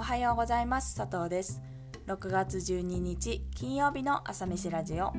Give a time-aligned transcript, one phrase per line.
[0.00, 0.96] おはようございます。
[0.96, 1.60] 佐藤です。
[2.06, 5.12] 6月12日金曜日の朝飯ラジオ。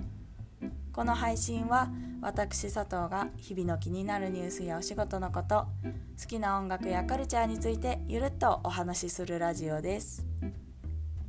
[0.92, 5.68] この配信は私佐藤が日々の気になるニュースやお仕事のこと
[6.20, 10.26] 好きな音楽やカルチャーについてゆるっとお話しするラジオです。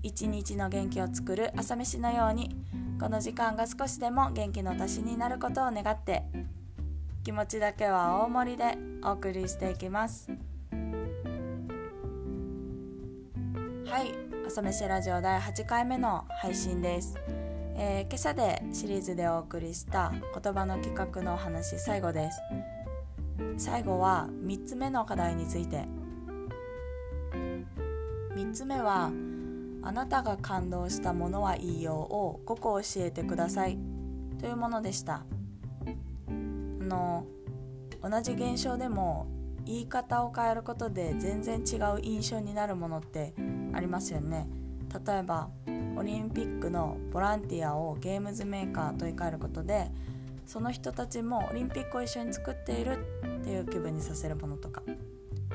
[0.03, 2.57] 一日の元気を作る朝飯のように
[2.98, 6.23] この時間が少しでも元気の足しになることを願って
[7.23, 10.52] 気持ちだけは大盛りでお送りしていきます。
[13.93, 14.14] はい
[14.46, 17.19] 朝飯ラジオ第8回目の配信です、
[17.77, 22.41] えー、今朝でシリーズでお送りした言葉の企画のお話最後です。
[23.59, 25.85] 最後は3つ目の課題について。
[28.35, 29.11] 3つ目は
[29.83, 33.77] あなたが感動したものはいいよを5個教えてください。
[34.41, 35.17] というものでした。
[35.17, 35.22] あ
[36.83, 37.27] の
[38.03, 39.27] 同じ現象でも
[39.64, 43.34] 言い方を変えることで全然違う印象になるものって
[43.72, 44.48] ありますよね。
[45.06, 45.48] 例えば
[45.96, 49.91] オリンピックのボランティアをゲームズメーカーと言い換えることで
[50.46, 52.98] その人たちもオリンピックを一緒に作っている
[53.41, 54.82] っていう気分にさせるものとか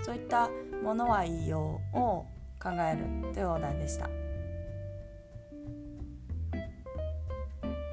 [0.04, 0.50] そういった
[0.84, 2.26] ものはいいようを
[2.62, 4.10] 考えるというお題でした。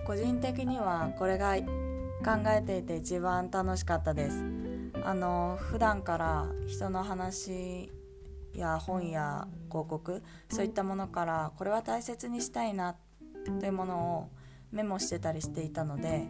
[0.06, 4.63] 個人的にはこれが考えていて一番楽しかったです。
[5.04, 7.92] あの普段から人の話
[8.54, 12.96] や本や広告そういったものからこれは大切にしたいな
[13.44, 14.28] というものを
[14.72, 16.26] メモしてたりしていたので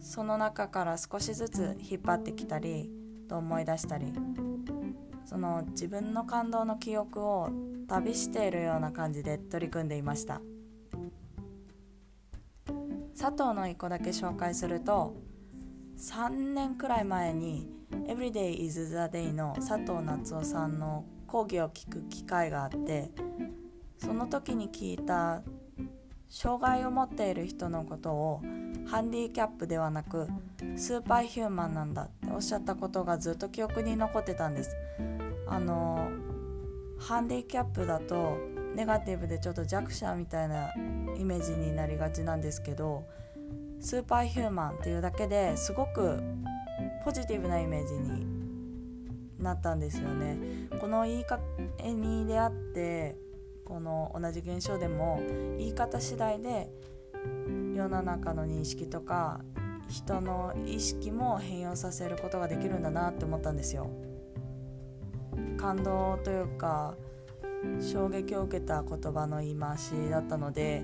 [0.00, 2.90] その中から少しずつ引っ張ってきたり
[3.28, 4.12] と思い出したり
[5.24, 7.50] その自分の感動の記憶を
[7.88, 10.40] 旅しているような感じで取り組んでいました。
[13.18, 15.16] 佐藤の一個だけ紹介すると
[15.96, 23.10] 3年くらい前に「Everyday is the Day」の佐藤夏夫さんの講義を聞く機会があって
[23.98, 25.42] その時に聞いた
[26.28, 28.42] 障害を持っている人のことを
[28.86, 30.28] ハンディキャップではなく
[30.76, 34.76] スーパーヒューマンなんだっておっしゃったことがずっと記憶に残ってたんです。
[35.46, 36.10] あの
[36.98, 38.38] ハンディキャップだと
[38.74, 40.72] ネガティブでちょっと弱者みたいな
[41.18, 43.04] イメージになりがちなんですけど
[43.80, 46.22] スーパーヒューマンっていうだけですごく
[47.06, 48.26] ポジティブなイメージに
[49.38, 50.66] なったんですよね。
[50.80, 51.38] この言い方
[51.84, 53.16] に出会って
[53.64, 55.22] この同じ現象でも
[55.56, 56.68] 言い方次第で
[57.76, 59.40] 世の中の認識とか
[59.88, 63.88] 人の意識も変容させることができるんだなって思ったんですよ。
[65.56, 66.96] 感動というか
[67.80, 70.82] 衝撃を受けた言葉の言い回しだったので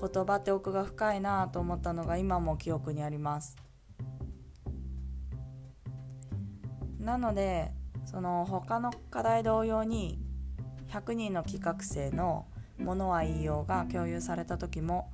[0.00, 3.56] 言葉って奥が深いなと思ったのが今も記憶にあります。
[7.00, 7.72] なので
[8.04, 10.18] その他の課題同様に
[10.88, 12.46] 100人の企画生の
[12.78, 15.10] 「ものは言いよう」が共有された時も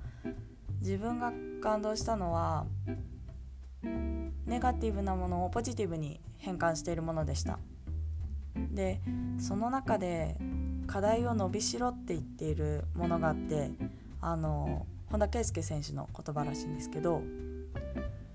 [0.80, 1.32] 自分が
[1.62, 2.66] 感動したのは
[3.82, 7.58] ネガティブなものをポジティブに変換しているものでした。
[8.72, 9.00] で
[9.38, 10.36] その中で
[10.86, 13.70] 課題を伸びしろって言っているものがあって
[14.20, 17.22] あの本田圭佑選手の言葉らしいんですけど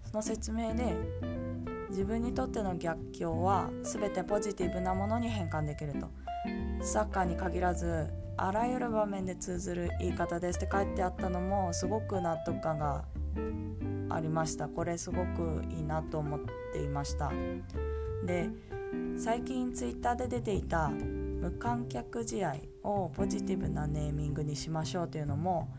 [0.03, 0.95] その説明で
[1.91, 6.07] 自分にとっての逆境は全てポジティブなものに変換できると。
[6.81, 13.05] サッカーに限らずあらゆる場面で通ずる言い方ですって書いてあったのもすごく納得感が
[14.09, 14.67] ありました。
[14.67, 16.39] これすごくいいなと思っ
[16.73, 17.31] ていました。
[18.25, 18.49] で
[19.17, 25.69] 最近ツイッターで出ていた無観客試合をポジティブなネーミングにしましょうというのも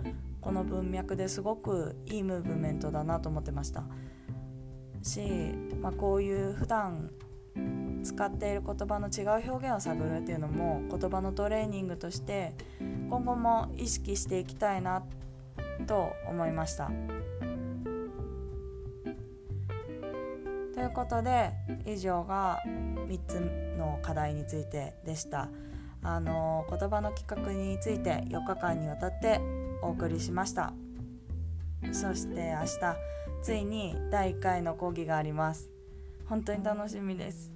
[0.41, 3.85] この文脈ですごくいいムーブメントだなと思ってました。
[5.03, 5.21] し、
[5.81, 7.11] まあ、こういう普段
[8.03, 15.05] 使っている言葉の違う表現を探るっていうのも言葉のトレーニングとして今後も意識していきたいな
[15.87, 16.91] と思いました。
[20.75, 21.53] ということで
[21.87, 23.41] 以上が3つ
[23.79, 25.49] の課題についてでした。
[26.05, 29.41] あの言葉の企画について4日間にわたって
[29.83, 30.73] お送りしました
[31.93, 32.97] そして明日
[33.43, 35.69] ついに第1回の講義があります。
[36.27, 37.53] 本当に楽しみです。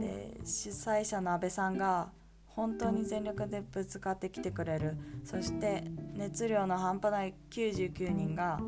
[0.00, 2.10] で主催者の阿部さんが
[2.46, 4.96] 本当に全力でぶつかってきてくれる。
[5.22, 8.58] そして熱量の半端ない99人が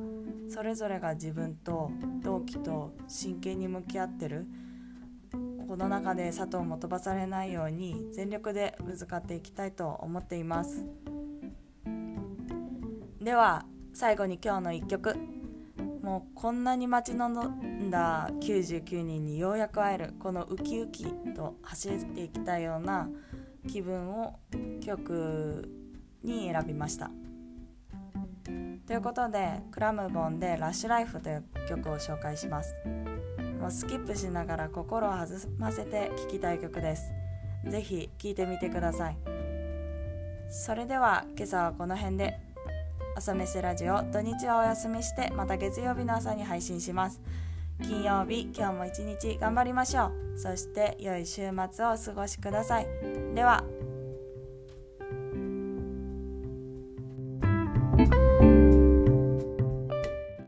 [0.50, 1.90] それぞれが自分と
[2.22, 4.46] 同期と真剣に向き合ってる。
[5.66, 10.84] この中で佐藤も飛ばされないように全力でぶつかっていきたいと思っています。
[13.18, 13.64] では
[13.94, 15.33] 最後に今日の1曲。
[16.04, 23.08] もうこんなに待ち望んだ99人にようやく会えるこのウキウキと走っていきたいような
[23.66, 24.38] 気分を
[24.84, 25.66] 曲
[26.22, 27.10] に選びました。
[28.86, 32.74] ということでクラムボンで「ラッシュライフ」という曲を紹介します。
[33.58, 35.26] もうスキップしながら心を弾
[35.56, 37.14] ませて聴きたい曲です。
[37.66, 39.16] ぜひ聴いてみてください。
[40.50, 42.53] それでは今朝はこの辺で。
[43.16, 47.20] 朝飯ラジオ土日はお休みしてまた月曜日の朝に配信します。
[47.80, 50.38] 金曜日今日も一日頑張りましょう。
[50.38, 52.86] そして良い週末をお過ごしください。
[53.34, 53.62] では。